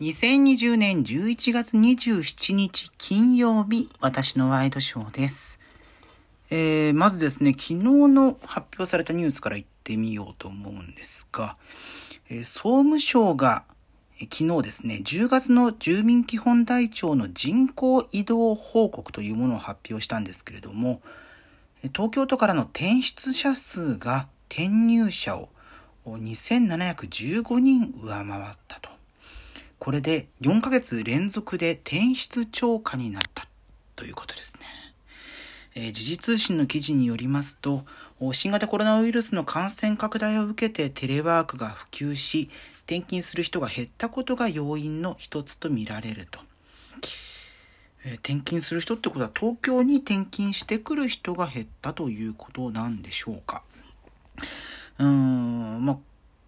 [0.00, 5.60] 2020年11月27日金曜日、私のワイドショーです。
[6.50, 7.74] えー、まずですね、昨日
[8.08, 11.56] の発表されたニュースから言ってみようと思うんですが、
[12.28, 13.62] えー、総務省が、
[14.20, 21.02] えー、昨日ですね、10月の住民基本台帳の人口移動報告というものを発表したんですけれども、
[21.94, 25.50] 東京都からの転出者数が転入者を
[26.04, 28.90] 2715人上回ったと。
[29.84, 33.46] これで4ヶ月連続で転出超過になった
[33.96, 34.64] ということですね。
[35.76, 37.84] えー、時事通信の記事によりますと、
[38.32, 42.48] 新型コロナウイルスの感染拡大を受けてテレワークが普及し、
[42.86, 46.40] 転勤する人が減ったことが要因の一つとみられると。
[48.06, 53.62] えー、転勤する人ってことは東京に転勤してくる人が減ったということなんでしょうか。
[54.98, 55.98] うーん、まあ、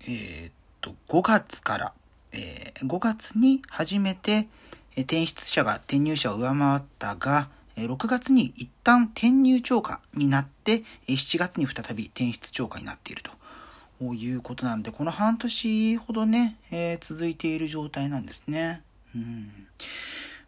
[0.00, 1.92] えー、っと、5月から
[2.32, 4.48] えー、5月に初めて
[4.96, 13.22] 転出者が転入者を上回ったが、6月に一旦転入超過になって、7月に再び転出超過になっている
[14.00, 18.82] ということなので、この半年ほどね、えー、続いている状態なんですね。
[19.14, 19.50] うん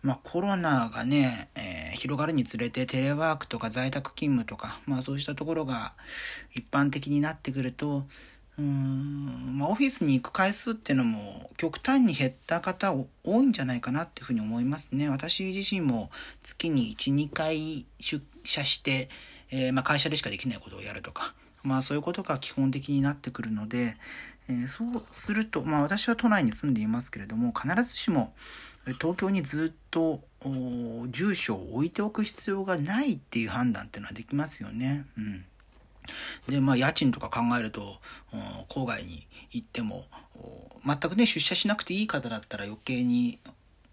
[0.00, 5.92] まあ、コロナがね、えー、広がるにつれてテレワークとか在宅勤務とか、まあそうしたところが
[6.54, 8.04] 一般的になってくると、
[8.58, 15.08] うん、まあ、オフィスに行く回数っていうのも極端に減った方多いんじゃないかなっていうふうに思いますね。
[15.08, 16.10] 私自身も
[16.42, 19.08] 月に1、2回出社して、
[19.50, 23.96] えー、まあ、会社でしかできないことをやるとか、まあそういうことが基本的になってくるので、
[24.48, 28.32] えー、そうすると、まあ私は都内に住んでいますけれども、必ずしも
[28.94, 30.20] 東京にずっと
[31.08, 35.04] 住所を置いておく必要がないっていう判断っていうのはできますよね。
[35.16, 35.44] うん。
[36.48, 37.98] で、まあ、家賃とか考えると、
[38.68, 40.04] 郊外に行っても、
[40.84, 43.38] 全くね、出社しなくていい方だったら余計に、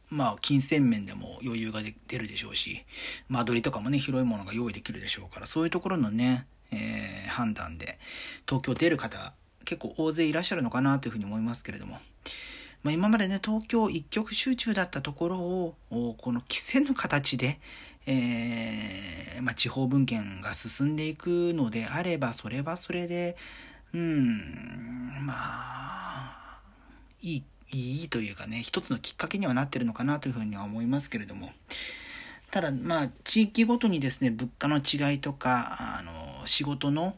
[0.09, 2.85] まあ、金銭面でも余裕が出るでしょうし、
[3.27, 7.99] 間取りとかもね、広いものが用意できるでしょうから、そういうところのね、えー、判断で、
[8.47, 9.33] 東京出る方、
[9.65, 11.99] 結構大勢いらっしゃるのかなというふうに思いますけれども、
[12.85, 17.59] まあ、今までね、東京一極集中だったところを、この規制の形で、
[18.05, 23.37] えー、まあ、地方分権が進んでいくのであれば、それはそれで、
[23.91, 26.59] うん、まあ、
[27.23, 31.53] いい、いいというかね、一つのきっかけにはなってるのかなというふうには思いますけれども、
[32.51, 37.15] ただ、まあ、地域ごとにですね、物価の違いとか、あの、仕事の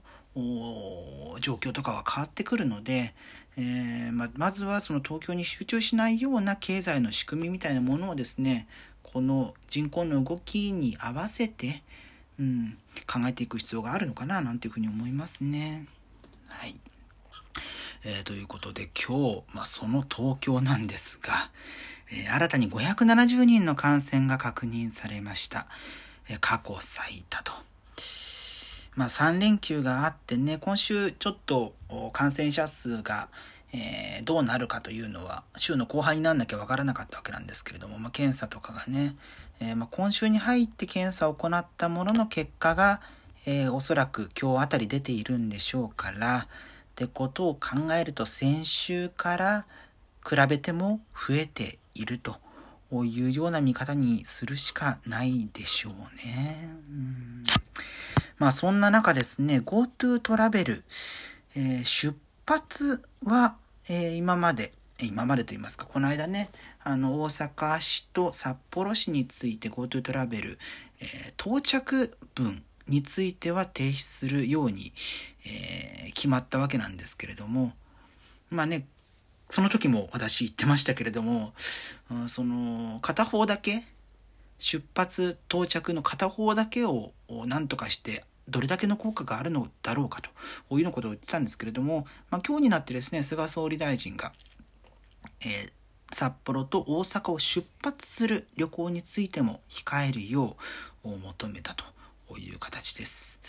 [1.40, 3.14] 状況とかは変わってくるので、
[3.58, 8.68] えー、ままずはその東京に集中しないような経済の仕組みみたいなものをですね、
[9.04, 11.82] この人口の動きに合わせて、
[12.40, 12.78] うん、
[13.12, 15.88] 考えていく必要があるのかななんていうふうに思いますね。
[16.48, 16.80] はい。
[18.06, 21.34] えー、ということで今日、まあ、その東京なんですが、
[22.12, 25.68] えー、新たに570人の感染が確認されました。
[26.30, 27.54] え、過去最多と。
[28.98, 31.74] まあ、3連休があってね、今週ちょっと
[32.14, 33.30] 感染者数が、
[33.72, 39.16] えー、どうなるかというのは、週の後半になんなきゃわからなかったわけなんですけれども、まあ、検査とかがね、
[39.62, 43.00] えー、まあ、今週に入って検査を行ったものの結果が、
[43.46, 46.46] えー、おそらく今日あたり出ているんでしょうから、っ
[46.96, 49.66] てことを考えると先週から
[50.28, 52.38] 比べても増えていると。
[52.92, 55.94] ういうような見方にするしかないでしょう
[56.28, 56.70] ね。
[56.90, 57.44] うん
[58.40, 60.84] まあそんな中ですね、GoTo トラベル、
[61.56, 62.16] えー、出
[62.46, 63.56] 発は、
[63.90, 66.50] えー、今まで、今までと言いますか、この間ね、
[66.84, 70.60] あの、大阪市と札幌市について GoTo トラベル、
[71.00, 74.94] えー、到着分については停止するように、
[75.46, 77.74] えー、決まったわけなんですけれども、
[78.52, 78.86] まあね、
[79.50, 81.54] その時も私言ってましたけれども、
[82.12, 83.84] うん、その、片方だけ、
[84.60, 87.14] 出発到着の片方だけを
[87.46, 90.30] 何とかしてどれだけの効果があるのだろうかと
[90.76, 94.32] いうようなことを言ってたんですけれども、まあ、今日になってですね菅総理大臣が、
[95.42, 100.56] えー、札幌と大阪を出発する旅行についても控えるよ
[101.04, 103.40] う求めたという形です。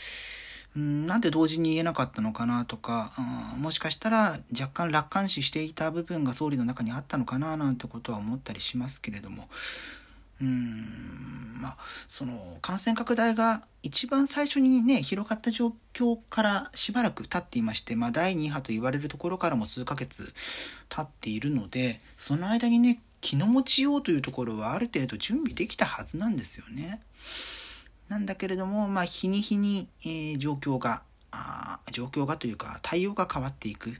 [0.76, 3.12] んなんで同時に言えなかったのかなとか、
[3.56, 9.48] もしかしたら若干楽観視していた部分が総理の中にあったのかななんてことは思ったりしますけれども、
[10.40, 11.76] うん、まあ、
[12.08, 20.32] その感染拡大が一番最初にね、広がった状況からしばらく経っていまして、まあ、第2波と言われるところからも数ヶ月
[20.88, 27.00] 経っているので、その間にね、気の持ちようというところはある程度準備できたはずなんですよね。
[28.08, 31.02] なんだけれども、まあ、日に日に、えー、状況が、
[31.92, 33.92] 状況がというか、対応が変わっていく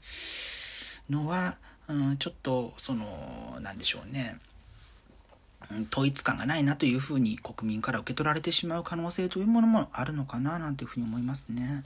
[1.09, 1.57] のは、
[1.87, 4.39] うん、ちょっと、その、なんでしょうね。
[5.91, 11.83] 統一感がないなというふうに国民から受け取られてしまう可能性というものもあるのかななんていうふうに思いますね。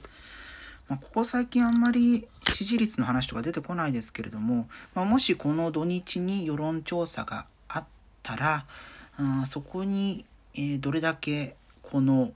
[0.88, 7.84] まあ、ここ最近あんまり支持率の話とか出てこないですけれども、まあ、もしこの土日に世論調査があっ
[8.22, 8.66] たら、
[9.16, 10.24] あそこに、
[10.54, 11.56] えー、どれだけ
[11.94, 12.32] この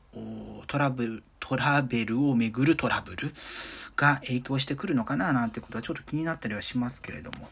[0.68, 3.26] トラブル、トラベルをめぐるトラブル
[3.96, 7.48] が影響してくるのかななんてことはちょっと気になったりはしますけれども。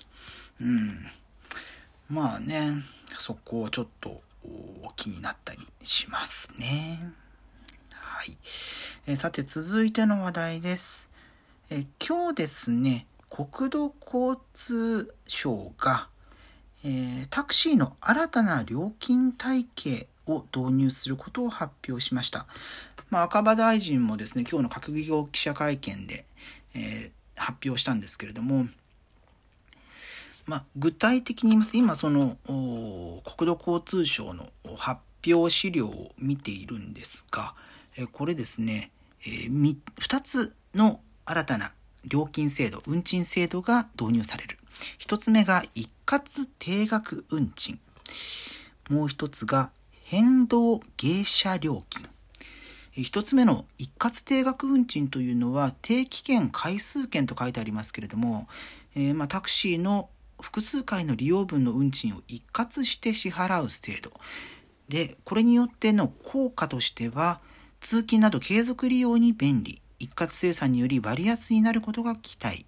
[0.60, 1.04] うん。
[2.08, 2.74] まあね、
[3.18, 4.20] そこをちょっと
[4.94, 7.10] 気になったりしますね。
[7.90, 8.38] はい。
[9.08, 11.10] えー、さて続いての話題です。
[11.70, 16.06] えー、今日ですね、国土交通省が、
[16.84, 22.46] えー、タクシーの新たな料金体系を導入することを発表しました。
[23.10, 26.24] まあ、赤羽大臣もですね、今日の閣議後記者会見で、
[26.74, 28.66] えー、発表したんですけれども、
[30.46, 32.36] まあ、具体的に言いますと、今その
[33.36, 37.54] 国土交通省の発表資料を見ているんですが、
[37.96, 38.90] えこれですね、
[39.22, 41.72] 2つの新たな
[42.04, 44.58] 料金制度、運賃制度が導入される。
[45.00, 47.80] 1つ目が一括定額運賃。
[48.88, 49.70] もう1つが
[50.08, 52.06] 変動芸者料金。
[52.96, 58.46] 1つ目の一括定額運賃というのは定期券回数券と書いてありますけれども、
[58.94, 60.08] えー、まあ、タクシーの
[60.40, 64.12] 複数回の利用分の運賃を一括して支払う制度。
[64.88, 67.40] で、これによっての効果としては、
[67.80, 72.64] 通勤など継続利用に便利、一括生産により割安になることが期待、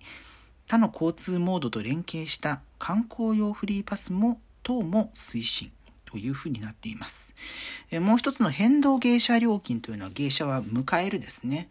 [0.66, 5.70] 他の交通モードと連携した観光用フリーパスも等も推進
[6.10, 7.34] というふうになっています。
[7.92, 11.68] もう一つの変動芸者料金というのは芸者は迎えるですね、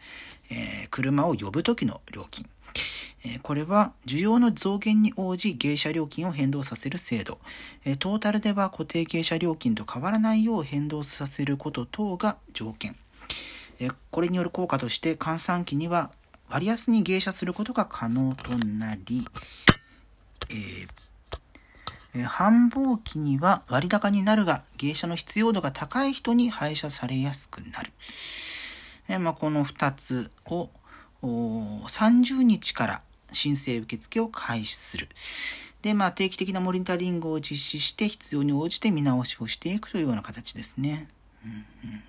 [0.52, 2.48] え、車を呼ぶ時の料金。
[3.42, 7.40] これは需要の増減に応じ芸者料金を変動させる制度。
[8.00, 12.96] トータルでは固定芸者料金と変わらないよう変動させること等が条件。
[14.12, 16.12] これによる効果として換算期には
[16.50, 19.26] 割安に芸者することが可能となり、
[20.50, 20.88] えー、
[22.24, 27.92] 繁忙期には割高になるが芸者の必要度が高い人に配車されやすくなる。
[29.10, 30.70] えまあ、この2つを
[31.22, 35.08] 30日から申請受付を開始する。
[35.82, 41.08] で、まあ、定期的なモニタリングを実施して必要に応じて見直しをしていくというような形ですね。
[41.46, 42.04] うんうん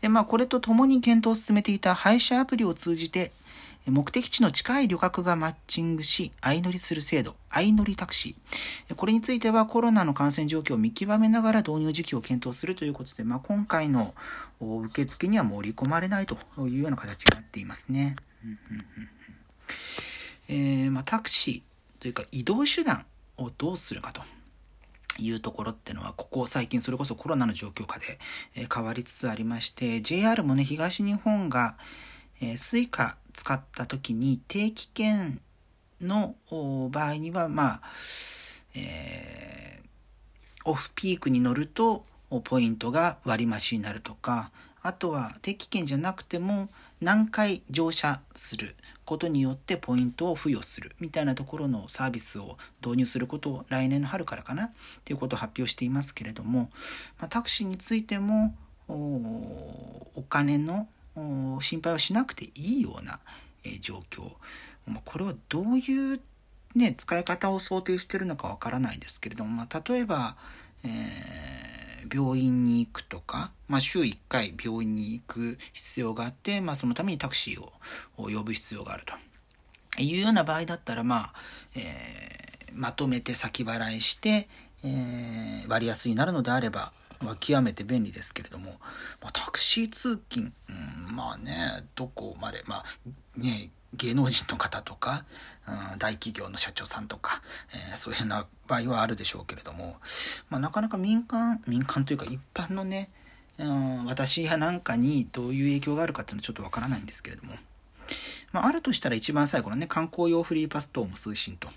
[0.00, 3.32] で、まあ、これと共に検討を進めていた配車アプリを通じて、
[3.86, 8.94] 目的地の近い旅客がマッチングし、相乗りする制度、相乗りタクシー。
[8.94, 14.14] これについてはコロナの感染状況を見極めながら導入時期を検討するということで、まあ、今回の
[14.60, 16.36] 受付には盛り込まれないと
[16.66, 18.16] いうような形になっていますね。
[20.48, 23.06] えー、まあ、タクシーというか移動手段
[23.36, 24.22] をどうするかと。
[25.18, 28.18] いうところってのは、ここ最近それこそコロナの状況下で、
[28.72, 31.78] 変わりつつありまして、JR もね、東日本が、
[32.40, 35.40] えー、スイカ使った時に定期券
[36.00, 36.34] の
[36.90, 37.80] 場合には、まあ、
[38.74, 42.04] えー、オフピークに乗ると
[42.44, 44.50] ポイントが割増になるとか、
[44.82, 46.68] あとは定期券じゃなくても
[47.00, 48.74] 何回乗車する
[49.04, 54.72] ことによってポイントを付与するみたいなところのサービスを導入することを来年の春からかなっ
[55.04, 56.70] ていうことを発表していますけれども、
[57.18, 58.54] まあ、タクシーについても
[58.88, 60.86] お金の
[61.60, 63.20] 心配をしなくていいような
[63.80, 64.32] 状況、
[64.86, 66.20] ま、これはどういう
[66.76, 70.36] ね、使い方を想定してるのかわからないですけれども、まあ、例えば、
[70.84, 77.72] えー、病院に行くとか、まあ、週1回病院に行く必要があって、まあ、そのためにタクシーを
[78.16, 79.14] 呼ぶ必要があると。
[79.98, 81.32] いうような場合だったら、まあ、
[81.74, 84.46] えー、まとめて先払いして、
[84.84, 88.72] えー、割安になるのであれば、まあ、極めて便利ですけれども、
[89.22, 92.84] まあ、タクシー通勤、うん、まあね、どこまで、まあ
[93.36, 95.24] ね、芸能人の方とか、
[95.66, 97.42] うん、大企業の社長さんとか、
[97.72, 99.96] えー、そういうような場合はあるでしょうけれども、
[100.50, 103.10] まあ、なかなか民間、民間というか一般のね、
[103.58, 107.54] うん、私やなんかにどういう影響があるかっていうのはちょっとわからないんですけれども、
[108.52, 111.68] まあ、あるとしたら一番最後のね、観光用フリーパス等も推進と、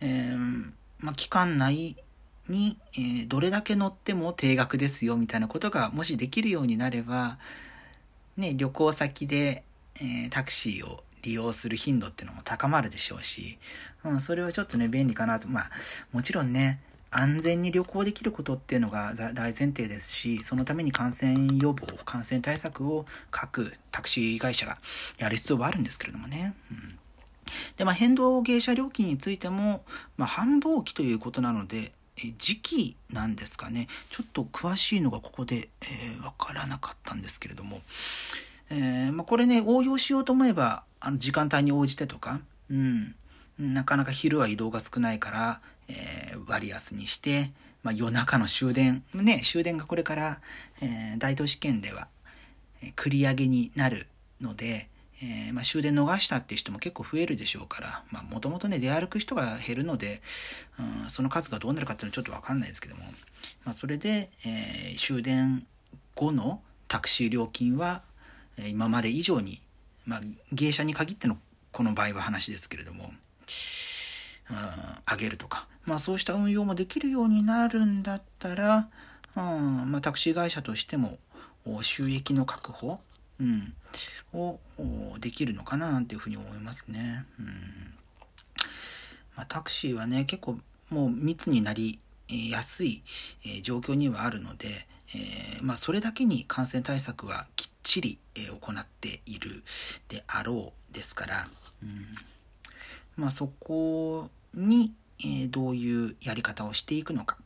[0.00, 1.96] えー、まあ、期間内
[2.48, 7.38] に、えー、どれだけ乗っても定額ですよみたいなことがもしできるようになれば、
[8.36, 9.64] ね、旅行先で、
[9.96, 13.58] えー、タクシーを利用する頻度っていうのも高まるでしょうし、
[14.04, 15.48] うん、それはちょっとね、便利かなと。
[15.48, 15.70] まあ、
[16.12, 24.78] もちろんね、安全に旅行できることっていうのが大前提ですし、そのために感染予防、感染対策を各タクシー会社が
[25.18, 26.54] やる必要はあるんですけれどもね。
[26.70, 26.98] うん
[27.76, 29.84] で、まあ、変動芸者料金についても、
[30.16, 31.92] まあ、繁忙期ということなので、
[32.38, 33.88] 時期なんですかね。
[34.10, 37.80] ちょっと詳しいのがここで、えー、わからなかったんですけれども、
[38.70, 43.14] えー、まあ、これね、応用しようと思えば、あの、時間帯に応じてとか、うん、
[43.58, 50.40] なかなか昼は移動が少ないから、えー、割安にして、まあ、夜中の終電、ね、終電がこれから、
[50.80, 52.08] えー、大都市圏では、
[52.96, 54.06] 繰り上げになる
[54.40, 54.88] ので、
[55.22, 60.20] えー、まあ、終電逃したって人も結構増えるでしょうから、まあ、もともとね、出歩く人が減るので、
[60.78, 63.02] うん、その数がどうなるかっていうのはちょっとわかんないですけども、
[63.64, 65.66] まあ、それで、えー、終電
[66.14, 68.02] 後のタクシー料金は、
[68.68, 69.60] 今まで以上に、
[70.06, 70.20] まあ、
[70.52, 71.38] 芸者に限っての
[71.72, 73.12] この場合は話ですけれども、うん、
[75.10, 78.88] 上げるとか、まあ、そうした運用もできるようになるんだったら、
[79.36, 81.18] うんまあ、タクシー会社としても
[81.82, 83.00] 収益の確保、
[83.40, 83.74] うん、
[84.32, 84.58] を
[85.20, 87.24] できるのかななんていうふうに思いますね。
[87.38, 87.46] うん。
[89.36, 90.58] まあ、タクシーはね結構
[90.90, 93.02] もう密になりやすい
[93.62, 94.68] 状況にはあるので、
[95.14, 99.62] えー、まあ、それだけに感染対策はきっちり行っている
[100.08, 101.48] であろうですから、
[101.82, 102.06] うん。
[103.16, 104.92] まあ、そこに
[105.50, 107.36] どういうやり方をしていくのか、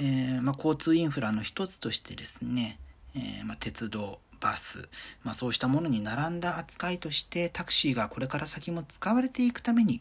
[0.00, 2.78] えー、まあ、交通インフラの一つとしてですね、
[3.14, 4.88] えー、ま鉄道バス、
[5.22, 10.00] まあ、そうしたものに並んだ扱いとしてタクシーがこれから先も使われていくために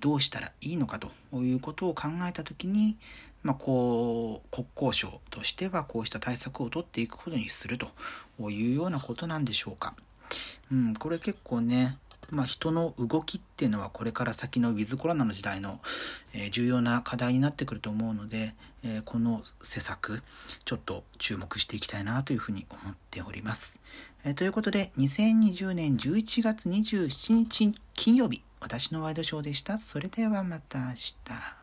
[0.00, 1.10] どうしたらいいのかと
[1.42, 2.96] いうことを考えた時に、
[3.42, 9.94] まあ、こう国交省としてはこうした対策を取っていくことにするというようなことなんでしょうか。
[10.70, 11.98] うん、これ結構ね
[12.32, 15.80] まあ、人の動きっていうのはこれから先のウィズコロナの時代の、
[16.32, 20.22] え、重要な課題になってくると思うので、え、この施策
[20.64, 23.80] ちょっと注目していきたいなというふうに思っております。
[24.24, 29.78] え、ということで2020年11月27日金曜日私のワイドショーでした。
[29.78, 31.61] それではまた明日。